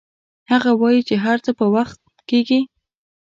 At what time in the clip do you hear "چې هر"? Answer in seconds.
1.07-1.37